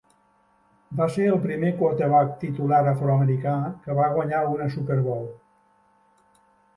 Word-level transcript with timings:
Va 0.99 1.05
ser 1.17 1.25
el 1.33 1.41
primer 1.41 1.67
quarterback 1.81 2.31
titular 2.43 2.79
afroamericà 2.91 3.53
que 3.83 3.97
va 3.99 4.07
guanyar 4.15 4.39
una 4.55 4.71
Superbowl. 4.77 5.29